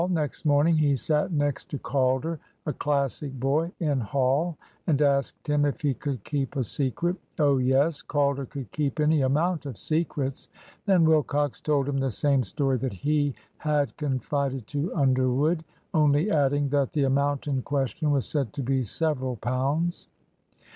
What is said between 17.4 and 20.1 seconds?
in question was said to be several pounds.